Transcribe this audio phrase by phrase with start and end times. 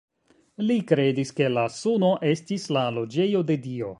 [0.69, 3.89] Li kredis ke la suno estis la loĝejo de Dio.